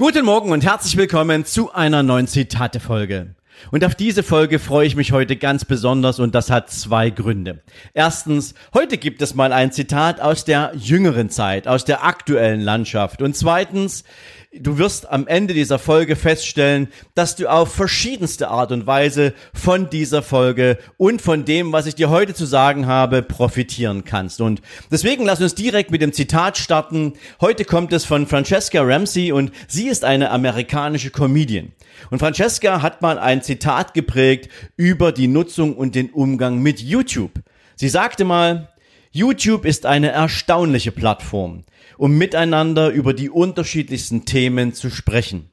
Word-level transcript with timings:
Guten 0.00 0.24
Morgen 0.24 0.50
und 0.50 0.64
herzlich 0.64 0.96
willkommen 0.96 1.44
zu 1.44 1.74
einer 1.74 2.02
neuen 2.02 2.26
Zitate-Folge. 2.26 3.34
Und 3.70 3.84
auf 3.84 3.94
diese 3.94 4.22
Folge 4.22 4.58
freue 4.58 4.86
ich 4.86 4.96
mich 4.96 5.12
heute 5.12 5.36
ganz 5.36 5.64
besonders 5.64 6.18
und 6.18 6.34
das 6.34 6.50
hat 6.50 6.70
zwei 6.70 7.10
Gründe. 7.10 7.62
Erstens, 7.94 8.54
heute 8.74 8.98
gibt 8.98 9.22
es 9.22 9.34
mal 9.34 9.52
ein 9.52 9.72
Zitat 9.72 10.20
aus 10.20 10.44
der 10.44 10.72
jüngeren 10.74 11.30
Zeit, 11.30 11.68
aus 11.68 11.84
der 11.84 12.04
aktuellen 12.04 12.60
Landschaft. 12.60 13.22
Und 13.22 13.36
zweitens, 13.36 14.04
Du 14.52 14.78
wirst 14.78 15.08
am 15.08 15.28
Ende 15.28 15.54
dieser 15.54 15.78
Folge 15.78 16.16
feststellen, 16.16 16.88
dass 17.14 17.36
du 17.36 17.48
auf 17.48 17.72
verschiedenste 17.72 18.48
Art 18.48 18.72
und 18.72 18.84
Weise 18.84 19.32
von 19.54 19.88
dieser 19.90 20.24
Folge 20.24 20.76
und 20.96 21.22
von 21.22 21.44
dem, 21.44 21.70
was 21.72 21.86
ich 21.86 21.94
dir 21.94 22.10
heute 22.10 22.34
zu 22.34 22.46
sagen 22.46 22.86
habe, 22.86 23.22
profitieren 23.22 24.04
kannst. 24.04 24.40
Und 24.40 24.60
deswegen 24.90 25.24
lass 25.24 25.40
uns 25.40 25.54
direkt 25.54 25.92
mit 25.92 26.02
dem 26.02 26.12
Zitat 26.12 26.58
starten. 26.58 27.12
Heute 27.40 27.64
kommt 27.64 27.92
es 27.92 28.04
von 28.04 28.26
Francesca 28.26 28.82
Ramsey 28.82 29.30
und 29.30 29.52
sie 29.68 29.86
ist 29.86 30.04
eine 30.04 30.32
amerikanische 30.32 31.10
Comedian. 31.10 31.70
Und 32.10 32.18
Francesca 32.18 32.82
hat 32.82 33.02
mal 33.02 33.20
ein 33.20 33.39
Zitat 33.42 33.94
geprägt 33.94 34.48
über 34.76 35.12
die 35.12 35.28
Nutzung 35.28 35.76
und 35.76 35.94
den 35.94 36.10
Umgang 36.10 36.58
mit 36.58 36.80
YouTube. 36.80 37.32
Sie 37.76 37.88
sagte 37.88 38.24
mal, 38.24 38.68
YouTube 39.12 39.64
ist 39.64 39.86
eine 39.86 40.10
erstaunliche 40.10 40.92
Plattform 40.92 41.64
um 42.00 42.16
miteinander 42.16 42.88
über 42.88 43.12
die 43.12 43.28
unterschiedlichsten 43.28 44.24
Themen 44.24 44.72
zu 44.72 44.88
sprechen. 44.88 45.50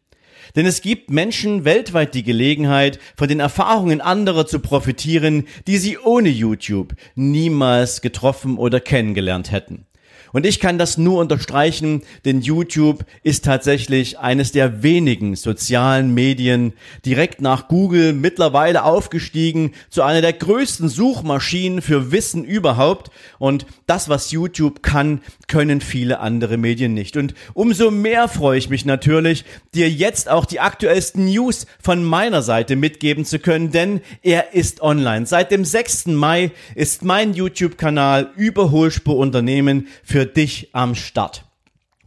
Denn 0.56 0.66
es 0.66 0.82
gibt 0.82 1.10
Menschen 1.10 1.66
weltweit 1.66 2.14
die 2.14 2.24
Gelegenheit, 2.24 3.00
von 3.18 3.28
den 3.28 3.42
Erfahrungen 3.42 4.00
anderer 4.00 4.48
zu 4.48 4.60
profitieren, 4.60 5.46
die 5.68 5.78
sie 5.78 5.98
ohne 5.98 6.30
YouTube 6.30 6.94
niemals 7.16 8.00
getroffen 8.00 8.58
oder 8.58 8.80
kennengelernt 8.80 9.52
hätten. 9.52 9.87
Und 10.34 10.46
ich 10.46 10.60
kann 10.60 10.78
das 10.78 10.98
nur 10.98 11.20
unterstreichen, 11.20 12.04
denn 12.26 12.42
YouTube 12.42 13.06
ist 13.24 13.46
tatsächlich 13.46 14.20
eines 14.20 14.52
der 14.52 14.84
wenigen 14.84 15.36
sozialen 15.36 16.14
Medien 16.14 16.74
direkt 17.06 17.42
nach 17.42 17.68
Google 17.68 18.14
mittlerweile 18.14 18.84
aufgestiegen 18.84 19.72
zu 19.90 20.04
einer 20.04 20.22
der 20.22 20.34
größten 20.34 20.90
Suchmaschinen 20.90 21.82
für 21.82 22.12
Wissen 22.12 22.44
überhaupt. 22.44 23.10
Und 23.40 23.66
das, 23.86 24.10
was 24.10 24.32
YouTube 24.32 24.84
kann, 24.84 25.22
können 25.48 25.82
viele 25.82 26.20
andere 26.20 26.58
Medien 26.58 26.94
nicht. 26.94 27.18
Und 27.18 27.34
umso 27.54 27.92
mehr 27.92 28.28
freue 28.28 28.58
ich 28.58 28.70
mich 28.70 28.86
natürlich, 28.86 29.46
dir 29.74 29.90
jetzt 29.90 30.30
auch 30.30 30.46
die 30.46 30.60
aktuellsten 30.60 31.26
News 31.26 31.66
von 31.82 32.04
meiner 32.04 32.42
Seite 32.42 32.76
mitgeben 32.76 33.26
zu 33.26 33.40
können, 33.40 33.72
denn 33.72 34.02
er 34.22 34.54
ist 34.54 34.82
online. 34.82 35.26
Seit 35.26 35.52
dem 35.52 35.66
6. 35.66 36.08
Mai 36.08 36.52
ist 36.76 37.04
mein 37.04 37.34
YouTube-Kanal 37.34 38.32
Überholspur 38.36 39.18
Unternehmen 39.18 39.88
für 40.08 40.26
dich 40.26 40.70
am 40.74 40.96
Start. 40.96 41.44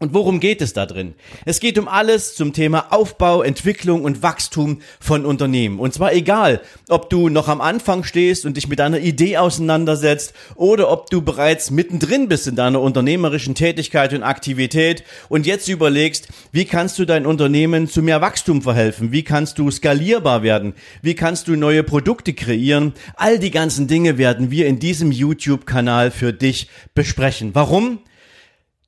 Und 0.02 0.14
worum 0.14 0.40
geht 0.40 0.62
es 0.62 0.72
da 0.72 0.86
drin? 0.86 1.12
Es 1.44 1.60
geht 1.60 1.78
um 1.78 1.86
alles 1.86 2.34
zum 2.34 2.54
Thema 2.54 2.86
Aufbau, 2.90 3.42
Entwicklung 3.42 4.04
und 4.04 4.22
Wachstum 4.22 4.80
von 4.98 5.26
Unternehmen. 5.26 5.78
Und 5.78 5.92
zwar 5.92 6.14
egal, 6.14 6.62
ob 6.88 7.10
du 7.10 7.28
noch 7.28 7.48
am 7.48 7.60
Anfang 7.60 8.02
stehst 8.02 8.46
und 8.46 8.56
dich 8.56 8.66
mit 8.66 8.78
deiner 8.78 8.98
Idee 8.98 9.36
auseinandersetzt 9.36 10.32
oder 10.54 10.90
ob 10.90 11.10
du 11.10 11.20
bereits 11.20 11.70
mittendrin 11.70 12.28
bist 12.28 12.48
in 12.48 12.56
deiner 12.56 12.80
unternehmerischen 12.80 13.54
Tätigkeit 13.54 14.14
und 14.14 14.22
Aktivität 14.22 15.04
und 15.28 15.44
jetzt 15.44 15.68
überlegst, 15.68 16.28
wie 16.50 16.64
kannst 16.64 16.98
du 16.98 17.04
dein 17.04 17.26
Unternehmen 17.26 17.86
zu 17.86 18.00
mehr 18.00 18.22
Wachstum 18.22 18.62
verhelfen? 18.62 19.12
Wie 19.12 19.22
kannst 19.22 19.58
du 19.58 19.70
skalierbar 19.70 20.42
werden? 20.42 20.72
Wie 21.02 21.14
kannst 21.14 21.46
du 21.46 21.56
neue 21.56 21.82
Produkte 21.82 22.32
kreieren? 22.32 22.94
All 23.16 23.38
die 23.38 23.50
ganzen 23.50 23.86
Dinge 23.86 24.16
werden 24.16 24.50
wir 24.50 24.66
in 24.66 24.78
diesem 24.78 25.12
YouTube-Kanal 25.12 26.10
für 26.10 26.32
dich 26.32 26.68
besprechen. 26.94 27.50
Warum? 27.52 27.98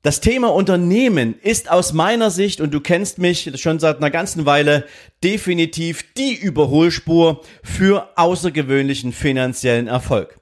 Das 0.03 0.19
Thema 0.19 0.53
Unternehmen 0.53 1.39
ist 1.43 1.71
aus 1.71 1.93
meiner 1.93 2.29
Sicht, 2.29 2.59
und 2.59 2.73
du 2.73 2.81
kennst 2.81 3.19
mich 3.19 3.49
schon 3.61 3.79
seit 3.79 3.99
einer 3.99 4.11
ganzen 4.11 4.45
Weile, 4.45 4.83
definitiv 5.23 6.03
die 6.17 6.35
Überholspur 6.35 7.41
für 7.63 8.09
außergewöhnlichen 8.17 9.13
finanziellen 9.13 9.87
Erfolg. 9.87 10.37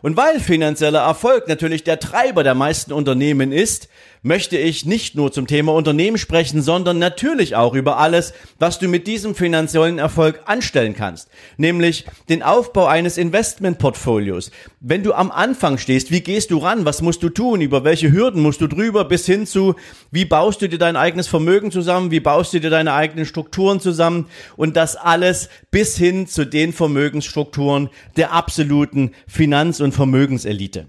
Und 0.00 0.16
weil 0.16 0.40
finanzieller 0.40 1.00
Erfolg 1.00 1.46
natürlich 1.46 1.84
der 1.84 2.00
Treiber 2.00 2.42
der 2.42 2.54
meisten 2.54 2.94
Unternehmen 2.94 3.52
ist, 3.52 3.90
möchte 4.22 4.56
ich 4.56 4.86
nicht 4.86 5.14
nur 5.14 5.32
zum 5.32 5.46
Thema 5.46 5.72
Unternehmen 5.72 6.16
sprechen, 6.16 6.62
sondern 6.62 6.98
natürlich 6.98 7.56
auch 7.56 7.74
über 7.74 7.98
alles, 7.98 8.32
was 8.58 8.78
du 8.78 8.88
mit 8.88 9.06
diesem 9.06 9.34
finanziellen 9.34 9.98
Erfolg 9.98 10.42
anstellen 10.46 10.94
kannst. 10.94 11.28
Nämlich 11.56 12.06
den 12.28 12.42
Aufbau 12.42 12.86
eines 12.86 13.18
Investmentportfolios. 13.18 14.50
Wenn 14.80 15.02
du 15.02 15.12
am 15.12 15.30
Anfang 15.30 15.78
stehst, 15.78 16.10
wie 16.10 16.20
gehst 16.20 16.50
du 16.50 16.58
ran? 16.58 16.84
Was 16.84 17.02
musst 17.02 17.22
du 17.22 17.28
tun? 17.28 17.60
Über 17.60 17.84
welche 17.84 18.12
Hürden 18.12 18.42
musst 18.42 18.60
du 18.60 18.68
drüber? 18.68 19.04
Bis 19.04 19.26
hin 19.26 19.46
zu, 19.46 19.74
wie 20.10 20.24
baust 20.24 20.62
du 20.62 20.68
dir 20.68 20.78
dein 20.78 20.96
eigenes 20.96 21.26
Vermögen 21.26 21.70
zusammen? 21.70 22.10
Wie 22.10 22.20
baust 22.20 22.52
du 22.52 22.60
dir 22.60 22.70
deine 22.70 22.94
eigenen 22.94 23.26
Strukturen 23.26 23.80
zusammen? 23.80 24.26
Und 24.56 24.76
das 24.76 24.96
alles 24.96 25.48
bis 25.70 25.96
hin 25.96 26.26
zu 26.26 26.46
den 26.46 26.72
Vermögensstrukturen 26.72 27.90
der 28.16 28.32
absoluten 28.32 29.12
Finanz- 29.26 29.80
und 29.80 29.92
Vermögenselite. 29.92 30.86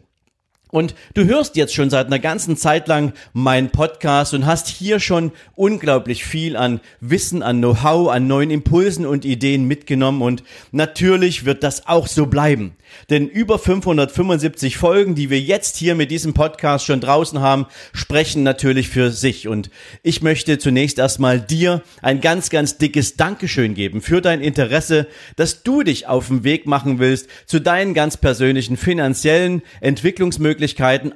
Und 0.73 0.95
du 1.13 1.25
hörst 1.25 1.55
jetzt 1.55 1.75
schon 1.75 1.91
seit 1.91 2.07
einer 2.07 2.17
ganzen 2.17 2.57
Zeit 2.57 2.87
lang 2.87 3.13
meinen 3.31 3.69
Podcast 3.69 4.33
und 4.33 4.47
hast 4.47 4.67
hier 4.67 4.99
schon 4.99 5.31
unglaublich 5.53 6.25
viel 6.25 6.57
an 6.57 6.79
Wissen, 6.99 7.43
an 7.43 7.59
Know-how, 7.59 8.09
an 8.11 8.25
neuen 8.25 8.49
Impulsen 8.49 9.05
und 9.05 9.23
Ideen 9.23 9.65
mitgenommen 9.65 10.23
und 10.23 10.43
natürlich 10.71 11.45
wird 11.45 11.61
das 11.61 11.85
auch 11.85 12.07
so 12.07 12.25
bleiben. 12.25 12.75
Denn 13.09 13.27
über 13.27 13.59
575 13.59 14.77
Folgen, 14.77 15.15
die 15.15 15.29
wir 15.29 15.39
jetzt 15.39 15.77
hier 15.77 15.95
mit 15.95 16.11
diesem 16.11 16.33
Podcast 16.33 16.85
schon 16.85 17.01
draußen 17.01 17.39
haben, 17.39 17.65
sprechen 17.93 18.43
natürlich 18.43 18.89
für 18.89 19.11
sich. 19.11 19.47
Und 19.47 19.69
ich 20.03 20.21
möchte 20.21 20.57
zunächst 20.57 20.99
erstmal 20.99 21.39
dir 21.39 21.81
ein 22.01 22.21
ganz, 22.21 22.49
ganz 22.49 22.77
dickes 22.77 23.15
Dankeschön 23.15 23.73
geben 23.73 24.01
für 24.01 24.21
dein 24.21 24.41
Interesse, 24.41 25.07
dass 25.35 25.63
du 25.63 25.83
dich 25.83 26.07
auf 26.07 26.27
den 26.27 26.43
Weg 26.43 26.65
machen 26.65 26.99
willst 26.99 27.27
zu 27.45 27.59
deinen 27.59 27.93
ganz 27.93 28.17
persönlichen 28.17 28.77
finanziellen 28.77 29.61
Entwicklungsmöglichkeiten, 29.81 30.62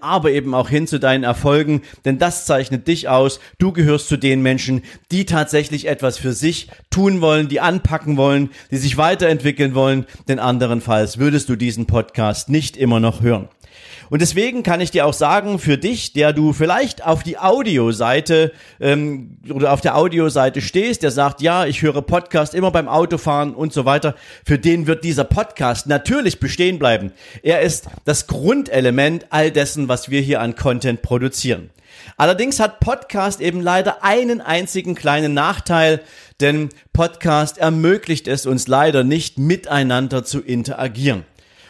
aber 0.01 0.31
eben 0.31 0.55
auch 0.55 0.69
hin 0.69 0.87
zu 0.87 0.99
deinen 0.99 1.23
Erfolgen. 1.23 1.83
Denn 2.05 2.17
das 2.17 2.45
zeichnet 2.45 2.87
dich 2.87 3.07
aus. 3.07 3.39
Du 3.59 3.71
gehörst 3.71 4.07
zu 4.07 4.17
den 4.17 4.41
Menschen, 4.41 4.81
die 5.11 5.25
tatsächlich 5.25 5.87
etwas 5.87 6.17
für 6.17 6.33
sich 6.33 6.69
tun 6.89 7.21
wollen, 7.21 7.49
die 7.49 7.59
anpacken 7.59 8.17
wollen, 8.17 8.49
die 8.71 8.77
sich 8.77 8.97
weiterentwickeln 8.97 9.75
wollen. 9.75 10.07
Denn 10.27 10.39
anderenfalls 10.39 11.19
würdest 11.19 11.49
du 11.49 11.55
die 11.55 11.67
diesen 11.67 11.85
Podcast 11.85 12.47
nicht 12.47 12.77
immer 12.77 13.01
noch 13.01 13.19
hören. 13.19 13.49
Und 14.09 14.21
deswegen 14.21 14.63
kann 14.63 14.81
ich 14.81 14.91
dir 14.91 15.05
auch 15.05 15.13
sagen, 15.13 15.59
für 15.59 15.77
dich, 15.77 16.13
der 16.13 16.33
du 16.33 16.53
vielleicht 16.53 17.05
auf 17.05 17.23
die 17.23 17.37
Audioseite 17.37 18.51
ähm, 18.79 19.37
oder 19.53 19.73
auf 19.73 19.81
der 19.81 19.97
Audioseite 19.97 20.61
stehst, 20.61 21.03
der 21.03 21.11
sagt, 21.11 21.41
ja, 21.41 21.65
ich 21.65 21.81
höre 21.81 22.01
Podcast 22.01 22.53
immer 22.53 22.71
beim 22.71 22.87
Autofahren 22.87 23.53
und 23.53 23.73
so 23.73 23.85
weiter, 23.85 24.15
für 24.45 24.57
den 24.57 24.87
wird 24.87 25.03
dieser 25.03 25.25
Podcast 25.25 25.87
natürlich 25.87 26.39
bestehen 26.39 26.79
bleiben. 26.79 27.11
Er 27.43 27.61
ist 27.61 27.87
das 28.05 28.27
Grundelement 28.27 29.27
all 29.29 29.51
dessen, 29.51 29.87
was 29.87 30.09
wir 30.09 30.21
hier 30.21 30.41
an 30.41 30.55
Content 30.55 31.01
produzieren. 31.01 31.69
Allerdings 32.15 32.59
hat 32.59 32.79
Podcast 32.79 33.41
eben 33.41 33.61
leider 33.61 34.03
einen 34.03 34.41
einzigen 34.41 34.95
kleinen 34.95 35.33
Nachteil, 35.33 36.01
denn 36.39 36.69
Podcast 36.93 37.57
ermöglicht 37.57 38.27
es 38.27 38.45
uns 38.45 38.67
leider 38.67 39.03
nicht 39.03 39.37
miteinander 39.37 40.23
zu 40.23 40.41
interagieren. 40.41 41.25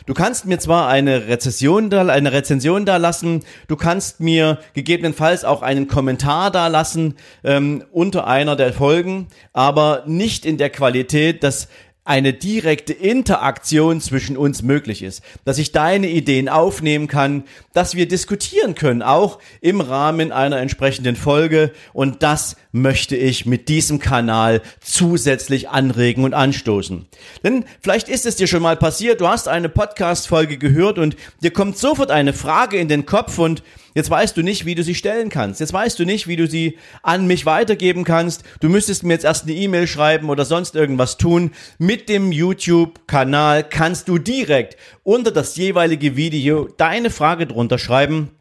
Du 0.08 0.14
kannst 0.14 0.46
mir 0.46 0.58
zwar 0.58 0.88
eine 0.88 1.28
Rezession 1.28 1.90
da, 1.90 2.08
eine 2.08 2.32
Rezension 2.32 2.86
da 2.86 2.96
lassen, 2.96 3.44
du 3.68 3.76
kannst 3.76 4.22
mir 4.22 4.58
gegebenenfalls 4.74 5.44
auch 5.44 5.62
einen 5.62 5.90
Kommentar 5.90 6.50
da 6.50 6.68
lassen 6.68 7.16
ähm, 7.44 7.84
unter 7.92 8.26
einer 8.26 8.56
der 8.56 8.72
Folgen, 8.72 9.28
aber 9.52 10.04
nicht 10.08 10.46
in 10.46 10.58
der 10.58 10.70
Qualität, 10.70 11.44
dass 11.44 11.68
eine 12.06 12.32
direkte 12.32 12.94
Interaktion 12.94 14.00
zwischen 14.00 14.38
uns 14.38 14.62
möglich 14.62 15.04
ist, 15.04 15.22
dass 15.44 15.58
ich 15.58 15.74
deine 15.74 16.08
Ideen 16.08 16.48
aufnehmen 16.48 17.08
kann, 17.08 17.44
dass 17.74 17.96
wir 17.96 18.08
diskutieren 18.08 18.76
können, 18.76 19.02
auch 19.02 19.40
im 19.60 19.82
Rahmen 19.82 20.32
einer 20.32 20.60
entsprechenden 20.60 21.18
Folge. 21.18 21.74
Und 21.92 22.24
das 22.24 22.56
möchte 22.72 23.16
ich 23.16 23.46
mit 23.46 23.70
diesem 23.70 24.00
Kanal 24.00 24.62
zusätzlich 24.82 25.70
anregen 25.70 26.24
und 26.24 26.34
anstoßen. 26.34 27.06
Denn 27.44 27.66
vielleicht 27.82 28.10
ist 28.10 28.26
es 28.26 28.36
dir 28.36 28.48
schon 28.48 28.62
mal 28.62 28.78
passiert, 28.78 29.22
du 29.22 29.28
hast 29.28 29.48
eine 29.48 29.70
Podcast-Folge 29.70 30.58
gehört 30.58 30.98
und 30.98 31.16
dir 31.42 31.52
kommt 31.52 31.78
sofort 31.78 32.12
eine 32.12 32.34
Frage 32.34 32.78
in 32.78 32.88
den 32.88 33.06
Kopf 33.06 33.38
und 33.38 33.64
Jetzt 33.98 34.12
weißt 34.12 34.38
du 34.38 34.44
nicht, 34.44 34.68
wie 34.68 34.76
du 34.76 34.84
sie 34.84 34.94
stellen 34.94 35.30
kannst. 35.30 35.60
Jetzt 35.60 35.74
weißt 35.74 35.98
du 35.98 36.06
nicht, 36.06 36.28
wie 36.28 36.36
du 36.36 36.46
sie 36.46 36.78
an 37.02 37.26
mich 37.26 37.48
weitergeben 37.48 38.04
kannst. 38.04 38.44
Du 38.60 38.70
müsstest 38.70 39.02
mir 39.02 39.14
jetzt 39.14 39.26
erst 39.26 39.46
eine 39.46 39.56
E-Mail 39.56 39.88
schreiben 39.88 40.30
oder 40.30 40.46
sonst 40.46 40.76
irgendwas 40.76 41.18
tun. 41.18 41.50
Mit 41.80 42.08
dem 42.08 42.32
YouTube-Kanal 42.32 43.64
kannst 43.64 44.08
du 44.08 44.20
direkt 44.20 44.78
unter 45.02 45.32
das 45.32 45.56
jeweilige 45.56 46.16
Video 46.16 46.70
deine 46.78 47.10
Frage 47.10 47.48
drunter 47.48 47.80
schreiben 47.80 48.37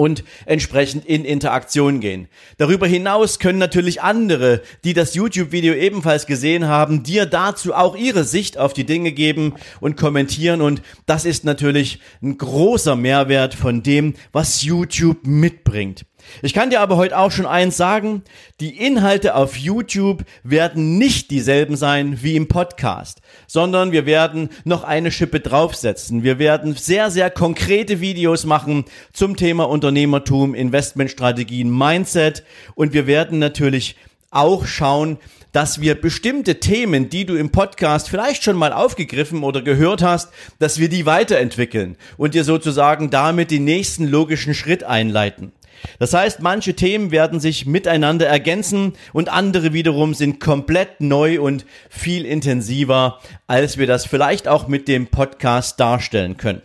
und 0.00 0.24
entsprechend 0.46 1.04
in 1.04 1.26
Interaktion 1.26 2.00
gehen. 2.00 2.28
Darüber 2.56 2.86
hinaus 2.86 3.38
können 3.38 3.58
natürlich 3.58 4.00
andere, 4.00 4.62
die 4.82 4.94
das 4.94 5.14
YouTube-Video 5.14 5.74
ebenfalls 5.74 6.24
gesehen 6.24 6.66
haben, 6.68 7.02
dir 7.02 7.26
dazu 7.26 7.74
auch 7.74 7.94
ihre 7.94 8.24
Sicht 8.24 8.56
auf 8.56 8.72
die 8.72 8.86
Dinge 8.86 9.12
geben 9.12 9.56
und 9.78 9.98
kommentieren 9.98 10.62
und 10.62 10.80
das 11.04 11.26
ist 11.26 11.44
natürlich 11.44 12.00
ein 12.22 12.38
großer 12.38 12.96
Mehrwert 12.96 13.54
von 13.54 13.82
dem, 13.82 14.14
was 14.32 14.62
YouTube 14.62 15.26
mitbringt. 15.26 16.06
Ich 16.42 16.54
kann 16.54 16.70
dir 16.70 16.80
aber 16.80 16.96
heute 16.96 17.18
auch 17.18 17.30
schon 17.30 17.46
eins 17.46 17.76
sagen, 17.76 18.22
die 18.60 18.76
Inhalte 18.76 19.34
auf 19.34 19.56
YouTube 19.56 20.24
werden 20.42 20.98
nicht 20.98 21.30
dieselben 21.30 21.76
sein 21.76 22.22
wie 22.22 22.36
im 22.36 22.48
Podcast, 22.48 23.20
sondern 23.46 23.92
wir 23.92 24.06
werden 24.06 24.50
noch 24.64 24.84
eine 24.84 25.10
Schippe 25.10 25.40
draufsetzen. 25.40 26.22
Wir 26.22 26.38
werden 26.38 26.74
sehr, 26.74 27.10
sehr 27.10 27.30
konkrete 27.30 28.00
Videos 28.00 28.44
machen 28.44 28.84
zum 29.12 29.36
Thema 29.36 29.68
Unternehmertum, 29.68 30.54
Investmentstrategien, 30.54 31.70
Mindset 31.76 32.44
und 32.74 32.92
wir 32.92 33.06
werden 33.06 33.38
natürlich 33.38 33.96
auch 34.30 34.66
schauen, 34.66 35.18
dass 35.52 35.80
wir 35.80 36.00
bestimmte 36.00 36.60
Themen, 36.60 37.08
die 37.08 37.24
du 37.24 37.34
im 37.34 37.50
Podcast 37.50 38.08
vielleicht 38.08 38.44
schon 38.44 38.56
mal 38.56 38.72
aufgegriffen 38.72 39.42
oder 39.42 39.62
gehört 39.62 40.02
hast, 40.02 40.30
dass 40.58 40.78
wir 40.78 40.88
die 40.88 41.06
weiterentwickeln 41.06 41.96
und 42.16 42.34
dir 42.34 42.44
sozusagen 42.44 43.10
damit 43.10 43.50
den 43.50 43.64
nächsten 43.64 44.06
logischen 44.06 44.54
Schritt 44.54 44.84
einleiten. 44.84 45.52
Das 45.98 46.14
heißt, 46.14 46.40
manche 46.40 46.74
Themen 46.74 47.10
werden 47.10 47.40
sich 47.40 47.66
miteinander 47.66 48.26
ergänzen 48.26 48.94
und 49.12 49.28
andere 49.28 49.72
wiederum 49.72 50.14
sind 50.14 50.40
komplett 50.40 51.00
neu 51.00 51.40
und 51.40 51.64
viel 51.88 52.24
intensiver, 52.24 53.20
als 53.46 53.78
wir 53.78 53.86
das 53.86 54.06
vielleicht 54.06 54.48
auch 54.48 54.68
mit 54.68 54.88
dem 54.88 55.08
Podcast 55.08 55.80
darstellen 55.80 56.36
können. 56.36 56.62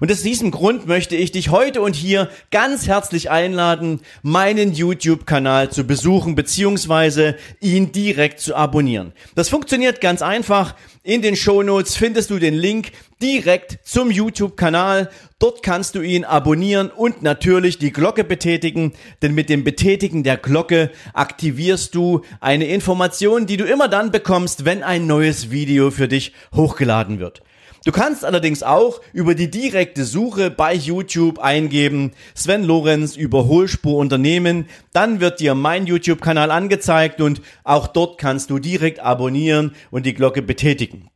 Und 0.00 0.10
aus 0.10 0.22
diesem 0.22 0.50
Grund 0.50 0.86
möchte 0.86 1.16
ich 1.16 1.32
dich 1.32 1.50
heute 1.50 1.80
und 1.80 1.94
hier 1.96 2.28
ganz 2.50 2.86
herzlich 2.86 3.30
einladen, 3.30 4.00
meinen 4.22 4.72
YouTube-Kanal 4.72 5.70
zu 5.70 5.84
besuchen 5.84 6.34
bzw. 6.34 7.34
ihn 7.60 7.92
direkt 7.92 8.40
zu 8.40 8.54
abonnieren. 8.54 9.12
Das 9.34 9.48
funktioniert 9.48 10.00
ganz 10.00 10.22
einfach. 10.22 10.74
In 11.02 11.22
den 11.22 11.36
Shownotes 11.36 11.96
findest 11.96 12.30
du 12.30 12.38
den 12.38 12.54
Link 12.54 12.92
direkt 13.20 13.78
zum 13.84 14.10
YouTube-Kanal. 14.10 15.10
Dort 15.38 15.62
kannst 15.62 15.94
du 15.94 16.00
ihn 16.00 16.24
abonnieren 16.24 16.90
und 16.90 17.22
natürlich 17.22 17.78
die 17.78 17.92
Glocke 17.92 18.22
betätigen, 18.24 18.92
denn 19.22 19.34
mit 19.34 19.48
dem 19.48 19.64
Betätigen 19.64 20.22
der 20.22 20.36
Glocke 20.36 20.90
aktivierst 21.12 21.94
du 21.94 22.22
eine 22.40 22.66
Information, 22.66 23.46
die 23.46 23.56
du 23.56 23.64
immer 23.64 23.88
dann 23.88 24.10
bekommst, 24.10 24.64
wenn 24.64 24.82
ein 24.82 25.06
neues 25.06 25.50
Video 25.50 25.90
für 25.90 26.08
dich 26.08 26.32
hochgeladen 26.54 27.18
wird. 27.18 27.42
Du 27.84 27.90
kannst 27.90 28.24
allerdings 28.24 28.62
auch 28.62 29.00
über 29.12 29.34
die 29.34 29.50
direkte 29.50 30.04
Suche 30.04 30.50
bei 30.50 30.72
YouTube 30.72 31.40
eingeben 31.40 32.12
Sven 32.34 32.62
Lorenz 32.62 33.16
Überholspur 33.16 33.96
Unternehmen, 33.96 34.66
dann 34.92 35.18
wird 35.18 35.40
dir 35.40 35.56
mein 35.56 35.86
YouTube-Kanal 35.86 36.52
angezeigt 36.52 37.20
und 37.20 37.42
auch 37.64 37.88
dort 37.88 38.18
kannst 38.18 38.50
du 38.50 38.60
direkt 38.60 39.00
abonnieren 39.00 39.74
und 39.90 40.06
die 40.06 40.14
Glocke 40.14 40.42
betätigen. 40.42 41.08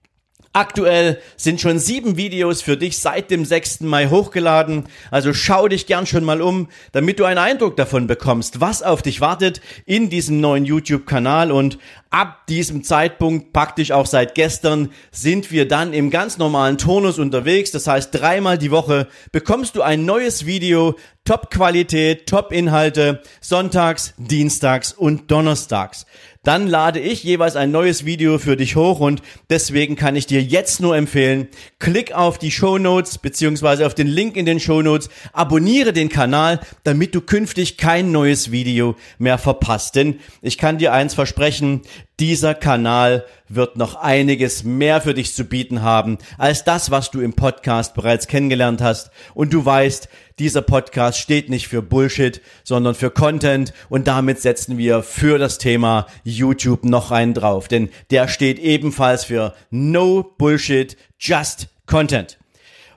Aktuell 0.57 1.21
sind 1.37 1.61
schon 1.61 1.79
sieben 1.79 2.17
Videos 2.17 2.63
für 2.63 2.79
dich 2.79 2.99
seit 2.99 3.31
dem 3.31 3.45
6. 3.45 3.81
Mai 3.81 4.09
hochgeladen, 4.09 4.85
also 5.11 5.35
schau 5.35 5.69
dich 5.69 5.87
gern 5.87 6.07
schon 6.07 6.25
mal 6.25 6.41
um, 6.41 6.69
damit 6.93 7.21
du 7.21 7.25
einen 7.25 7.37
Eindruck 7.37 7.77
davon 7.77 8.07
bekommst, 8.07 8.59
was 8.59 8.83
auf 8.83 9.03
dich 9.03 9.21
wartet 9.21 9.61
in 9.85 10.09
diesem 10.09 10.41
neuen 10.41 10.65
YouTube-Kanal 10.65 11.53
und 11.53 11.79
ab 12.17 12.47
diesem 12.47 12.83
Zeitpunkt, 12.83 13.53
praktisch 13.53 13.93
auch 13.93 14.07
seit 14.07 14.35
gestern, 14.35 14.91
sind 15.11 15.51
wir 15.51 15.69
dann 15.69 15.93
im 15.93 16.09
ganz 16.09 16.39
normalen 16.39 16.79
Turnus 16.79 17.19
unterwegs, 17.19 17.73
das 17.73 17.87
heißt 17.87 18.09
dreimal 18.11 18.57
die 18.57 18.71
Woche 18.71 19.09
bekommst 19.33 19.77
du 19.77 19.83
ein 19.83 20.07
neues 20.07 20.47
Video, 20.47 20.97
Top-Qualität, 21.27 22.27
Top-Inhalte, 22.27 23.21
sonntags, 23.43 24.15
dienstags 24.17 24.95
und 24.95 25.31
donnerstags. 25.31 26.07
Dann 26.47 26.69
lade 26.69 27.01
ich 27.01 27.25
jeweils 27.25 27.57
ein 27.57 27.73
neues 27.73 28.05
Video 28.05 28.39
für 28.39 28.57
dich 28.57 28.77
hoch 28.77 29.01
und 29.01 29.21
deswegen 29.51 29.97
kann 29.97 30.15
ich 30.15 30.27
dir 30.27 30.41
jetzt 30.41 30.81
nur 30.81 30.97
empfehlen, 30.97 31.49
klick 31.81 32.13
auf 32.13 32.39
die 32.39 32.53
Show 32.53 32.79
Notes 32.79 33.19
beziehungsweise 33.19 33.85
auf 33.85 33.97
den 33.97 34.07
Link 34.07 34.37
in 34.37 34.47
den 34.47 34.61
Show 34.61 34.81
Notes, 34.81 35.09
abonniere 35.33 35.93
den 35.93 36.09
Kanal, 36.09 36.61
damit 36.85 37.17
du 37.17 37.21
künftig 37.21 37.77
kein 37.77 38.13
neues 38.13 38.53
Video 38.53 38.95
mehr 39.19 39.39
verpasst. 39.39 39.97
Denn 39.97 40.21
ich 40.41 40.57
kann 40.57 40.79
dir 40.79 40.93
eins 40.93 41.15
versprechen, 41.15 41.83
dieser 42.19 42.55
Kanal 42.55 43.27
wird 43.49 43.77
noch 43.77 43.95
einiges 43.95 44.65
mehr 44.65 45.01
für 45.01 45.13
dich 45.13 45.35
zu 45.35 45.45
bieten 45.45 45.83
haben 45.83 46.19
als 46.39 46.65
das, 46.65 46.91
was 46.91 47.11
du 47.11 47.21
im 47.21 47.35
Podcast 47.35 47.95
bereits 47.95 48.27
kennengelernt 48.27 48.81
hast. 48.81 49.11
Und 49.35 49.53
du 49.53 49.65
weißt, 49.65 50.09
dieser 50.39 50.63
Podcast 50.63 51.19
steht 51.19 51.51
nicht 51.51 51.69
für 51.69 51.83
Bullshit, 51.83 52.41
sondern 52.65 52.95
für 52.95 53.11
Content. 53.11 53.75
Und 53.89 54.07
damit 54.07 54.41
setzen 54.41 54.79
wir 54.79 55.03
für 55.03 55.39
das 55.39 55.59
Thema 55.59 56.07
YouTube 56.25 56.85
noch 56.85 57.11
einen 57.11 57.35
drauf. 57.35 57.69
Denn 57.69 57.91
der 58.11 58.29
steht 58.29 58.59
ebenfalls 58.59 59.25
für 59.25 59.55
No 59.71 60.23
Bullshit, 60.23 60.97
Just 61.19 61.69
Content. 61.87 62.39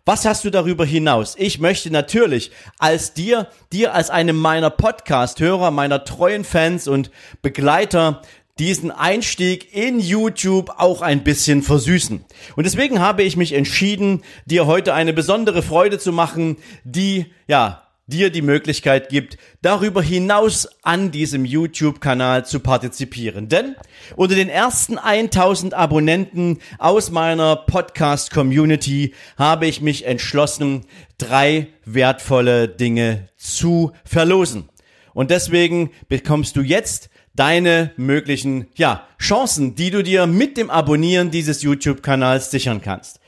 Was 0.05 0.25
hast 0.25 0.43
du 0.43 0.49
darüber 0.49 0.85
hinaus? 0.85 1.35
Ich 1.37 1.59
möchte 1.59 1.91
natürlich 1.91 2.51
als 2.79 3.13
dir, 3.13 3.47
dir 3.71 3.93
als 3.93 4.09
einem 4.09 4.37
meiner 4.37 4.71
Podcast-Hörer, 4.71 5.69
meiner 5.69 6.03
treuen 6.03 6.43
Fans 6.43 6.87
und 6.87 7.11
Begleiter 7.43 8.23
diesen 8.59 8.91
Einstieg 8.91 9.73
in 9.73 9.99
YouTube 9.99 10.71
auch 10.77 11.01
ein 11.01 11.23
bisschen 11.23 11.63
versüßen. 11.63 12.25
Und 12.55 12.63
deswegen 12.65 12.99
habe 12.99 13.23
ich 13.23 13.37
mich 13.37 13.53
entschieden, 13.53 14.21
dir 14.45 14.65
heute 14.67 14.93
eine 14.93 15.13
besondere 15.13 15.63
Freude 15.63 15.97
zu 15.97 16.11
machen, 16.11 16.57
die, 16.83 17.27
ja, 17.47 17.83
dir 18.09 18.31
die 18.31 18.41
Möglichkeit 18.41 19.09
gibt, 19.09 19.37
darüber 19.61 20.01
hinaus 20.01 20.67
an 20.81 21.11
diesem 21.11 21.45
YouTube-Kanal 21.45 22.45
zu 22.45 22.59
partizipieren. 22.59 23.49
Denn 23.49 23.75
unter 24.15 24.35
den 24.35 24.49
ersten 24.49 24.97
1000 24.97 25.73
Abonnenten 25.73 26.57
aus 26.79 27.11
meiner 27.11 27.55
Podcast-Community 27.55 29.13
habe 29.37 29.67
ich 29.67 29.81
mich 29.81 30.05
entschlossen, 30.05 30.85
drei 31.17 31.67
wertvolle 31.85 32.67
Dinge 32.67 33.29
zu 33.37 33.91
verlosen. 34.03 34.69
Und 35.13 35.31
deswegen 35.31 35.91
bekommst 36.07 36.55
du 36.55 36.61
jetzt 36.61 37.09
deine 37.35 37.91
möglichen, 37.97 38.67
ja, 38.75 39.07
Chancen, 39.19 39.75
die 39.75 39.91
du 39.91 40.03
dir 40.03 40.27
mit 40.27 40.57
dem 40.57 40.69
Abonnieren 40.69 41.31
dieses 41.31 41.61
YouTube-Kanals 41.61 42.51
sichern 42.51 42.81
kannst. 42.81 43.19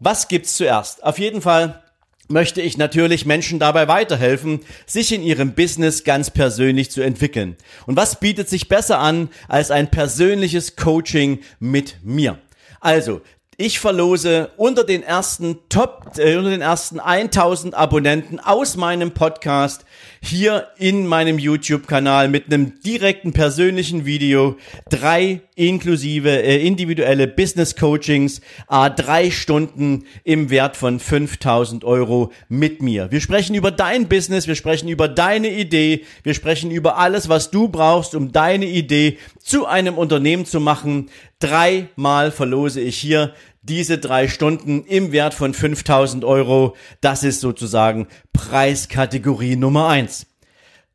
Was 0.00 0.28
gibt's 0.28 0.56
zuerst? 0.56 1.02
Auf 1.02 1.18
jeden 1.18 1.42
Fall 1.42 1.82
möchte 2.28 2.60
ich 2.60 2.76
natürlich 2.76 3.26
Menschen 3.26 3.58
dabei 3.58 3.88
weiterhelfen, 3.88 4.60
sich 4.86 5.12
in 5.12 5.22
ihrem 5.22 5.54
Business 5.54 6.04
ganz 6.04 6.30
persönlich 6.30 6.90
zu 6.90 7.00
entwickeln. 7.00 7.56
Und 7.86 7.96
was 7.96 8.20
bietet 8.20 8.48
sich 8.48 8.68
besser 8.68 8.98
an 8.98 9.30
als 9.48 9.70
ein 9.70 9.90
persönliches 9.90 10.76
Coaching 10.76 11.40
mit 11.58 11.96
mir? 12.02 12.38
Also, 12.80 13.22
ich 13.60 13.80
verlose 13.80 14.52
unter 14.56 14.84
den 14.84 15.02
ersten 15.02 15.58
Top, 15.68 16.12
äh, 16.16 16.36
unter 16.36 16.50
den 16.50 16.60
ersten 16.60 17.00
1000 17.00 17.74
Abonnenten 17.74 18.38
aus 18.38 18.76
meinem 18.76 19.10
Podcast 19.10 19.84
hier 20.22 20.68
in 20.78 21.08
meinem 21.08 21.40
YouTube-Kanal 21.40 22.28
mit 22.28 22.46
einem 22.46 22.80
direkten 22.82 23.32
persönlichen 23.32 24.06
Video 24.06 24.56
drei 24.88 25.40
inklusive 25.56 26.30
äh, 26.30 26.64
individuelle 26.64 27.26
Business 27.26 27.74
Coachings, 27.74 28.40
äh, 28.70 28.90
drei 28.90 29.32
Stunden 29.32 30.04
im 30.22 30.50
Wert 30.50 30.76
von 30.76 31.00
5000 31.00 31.82
Euro 31.82 32.30
mit 32.48 32.80
mir. 32.80 33.10
Wir 33.10 33.20
sprechen 33.20 33.56
über 33.56 33.72
dein 33.72 34.08
Business, 34.08 34.46
wir 34.46 34.54
sprechen 34.54 34.88
über 34.88 35.08
deine 35.08 35.50
Idee, 35.50 36.04
wir 36.22 36.34
sprechen 36.34 36.70
über 36.70 36.96
alles, 36.96 37.28
was 37.28 37.50
du 37.50 37.66
brauchst, 37.66 38.14
um 38.14 38.30
deine 38.30 38.66
Idee 38.66 39.18
zu 39.42 39.66
einem 39.66 39.98
Unternehmen 39.98 40.46
zu 40.46 40.60
machen. 40.60 41.10
Dreimal 41.40 42.32
verlose 42.32 42.80
ich 42.80 42.98
hier 42.98 43.32
diese 43.62 43.98
drei 43.98 44.28
Stunden 44.28 44.84
im 44.84 45.12
Wert 45.12 45.34
von 45.34 45.54
5000 45.54 46.24
Euro. 46.24 46.74
Das 47.00 47.22
ist 47.22 47.40
sozusagen 47.40 48.08
Preiskategorie 48.32 49.56
Nummer 49.56 49.88
eins. 49.88 50.26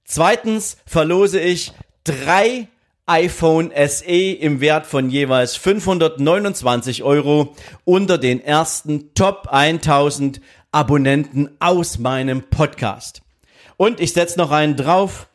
Zweitens 0.03 0.77
verlose 0.85 1.39
ich 1.39 1.71
drei 2.03 2.67
iPhone 3.05 3.71
SE 3.87 4.31
im 4.31 4.61
Wert 4.61 4.85
von 4.85 5.09
jeweils 5.09 5.55
529 5.55 7.03
Euro 7.03 7.55
unter 7.83 8.17
den 8.17 8.43
ersten 8.43 9.13
Top 9.13 9.47
1000 9.49 10.41
Abonnenten 10.71 11.49
aus 11.59 11.99
meinem 11.99 12.43
Podcast. 12.43 13.21
Und 13.77 13.99
ich 13.99 14.13
setze 14.13 14.37
noch 14.39 14.51
einen 14.51 14.75
drauf. 14.75 15.27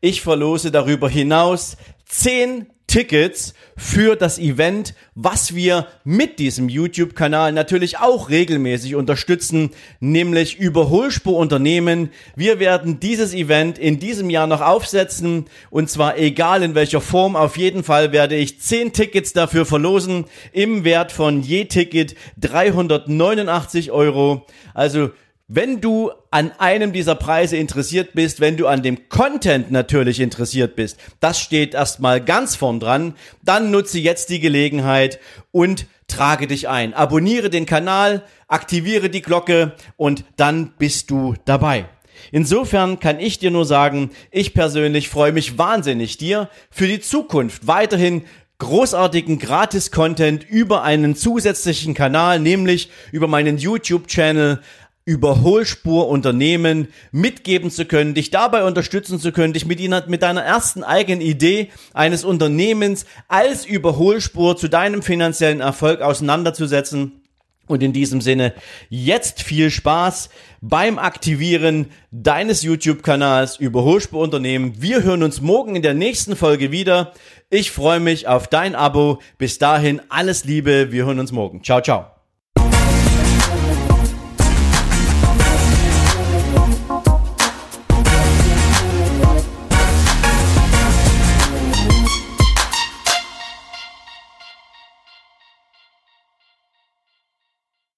Ich 0.00 0.22
verlose 0.22 0.70
darüber 0.70 1.08
hinaus 1.08 1.76
10 2.06 2.66
Tickets 2.86 3.54
für 3.76 4.16
das 4.16 4.38
Event, 4.38 4.94
was 5.14 5.54
wir 5.54 5.86
mit 6.04 6.38
diesem 6.38 6.68
YouTube-Kanal 6.68 7.52
natürlich 7.52 7.98
auch 7.98 8.30
regelmäßig 8.30 8.94
unterstützen, 8.94 9.70
nämlich 10.00 10.58
Überholspur 10.58 11.36
Unternehmen. 11.36 12.10
Wir 12.36 12.58
werden 12.58 13.00
dieses 13.00 13.34
Event 13.34 13.78
in 13.78 13.98
diesem 13.98 14.30
Jahr 14.30 14.46
noch 14.46 14.60
aufsetzen 14.60 15.46
und 15.70 15.90
zwar 15.90 16.16
egal 16.16 16.62
in 16.62 16.74
welcher 16.74 17.00
Form. 17.00 17.36
Auf 17.36 17.56
jeden 17.56 17.84
Fall 17.84 18.12
werde 18.12 18.36
ich 18.36 18.60
10 18.60 18.92
Tickets 18.92 19.32
dafür 19.32 19.66
verlosen 19.66 20.24
im 20.52 20.84
Wert 20.84 21.12
von 21.12 21.42
je 21.42 21.66
Ticket 21.66 22.14
389 22.38 23.90
Euro. 23.90 24.46
Also 24.72 25.10
wenn 25.48 25.80
du 25.80 26.10
an 26.30 26.50
einem 26.58 26.92
dieser 26.92 27.14
Preise 27.14 27.56
interessiert 27.56 28.14
bist, 28.14 28.40
wenn 28.40 28.56
du 28.56 28.66
an 28.66 28.82
dem 28.82 29.08
Content 29.08 29.70
natürlich 29.70 30.20
interessiert 30.20 30.74
bist, 30.74 30.98
das 31.20 31.38
steht 31.38 31.74
erstmal 31.74 32.20
ganz 32.20 32.56
vorn 32.56 32.80
dran, 32.80 33.14
dann 33.44 33.70
nutze 33.70 33.98
jetzt 34.00 34.30
die 34.30 34.40
Gelegenheit 34.40 35.20
und 35.52 35.86
trage 36.08 36.46
dich 36.48 36.68
ein. 36.68 36.94
Abonniere 36.94 37.48
den 37.48 37.66
Kanal, 37.66 38.24
aktiviere 38.48 39.08
die 39.08 39.22
Glocke 39.22 39.72
und 39.96 40.24
dann 40.36 40.72
bist 40.78 41.10
du 41.10 41.34
dabei. 41.44 41.86
Insofern 42.32 42.98
kann 42.98 43.20
ich 43.20 43.38
dir 43.38 43.50
nur 43.50 43.66
sagen, 43.66 44.10
ich 44.30 44.52
persönlich 44.54 45.08
freue 45.08 45.32
mich 45.32 45.58
wahnsinnig 45.58 46.16
dir 46.16 46.48
für 46.70 46.88
die 46.88 47.00
Zukunft 47.00 47.66
weiterhin 47.66 48.24
großartigen 48.58 49.38
Gratis-Content 49.38 50.48
über 50.48 50.82
einen 50.82 51.14
zusätzlichen 51.14 51.92
Kanal, 51.92 52.40
nämlich 52.40 52.90
über 53.12 53.28
meinen 53.28 53.58
YouTube-Channel 53.58 54.60
Überholspur 55.06 56.08
Unternehmen 56.08 56.88
mitgeben 57.12 57.70
zu 57.70 57.84
können, 57.86 58.14
dich 58.14 58.30
dabei 58.30 58.64
unterstützen 58.64 59.20
zu 59.20 59.30
können, 59.30 59.52
dich 59.52 59.64
mit, 59.64 59.78
ihnen, 59.78 60.02
mit 60.08 60.22
deiner 60.22 60.42
ersten 60.42 60.82
eigenen 60.82 61.20
Idee 61.20 61.70
eines 61.94 62.24
Unternehmens 62.24 63.06
als 63.28 63.64
Überholspur 63.64 64.56
zu 64.56 64.68
deinem 64.68 65.02
finanziellen 65.02 65.60
Erfolg 65.60 66.02
auseinanderzusetzen. 66.02 67.22
Und 67.68 67.82
in 67.82 67.92
diesem 67.92 68.20
Sinne 68.20 68.52
jetzt 68.88 69.42
viel 69.42 69.70
Spaß 69.70 70.28
beim 70.60 70.98
Aktivieren 70.98 71.86
deines 72.12 72.62
YouTube-Kanals 72.62 73.56
Überholspur 73.58 74.22
Unternehmen. 74.22 74.80
Wir 74.80 75.02
hören 75.02 75.22
uns 75.22 75.40
morgen 75.40 75.74
in 75.74 75.82
der 75.82 75.94
nächsten 75.94 76.36
Folge 76.36 76.70
wieder. 76.70 77.12
Ich 77.50 77.70
freue 77.72 78.00
mich 78.00 78.28
auf 78.28 78.46
dein 78.48 78.74
Abo. 78.74 79.20
Bis 79.38 79.58
dahin 79.58 80.00
alles 80.08 80.44
Liebe. 80.44 80.92
Wir 80.92 81.06
hören 81.06 81.18
uns 81.18 81.32
morgen. 81.32 81.62
Ciao, 81.64 81.80
ciao. 81.80 82.15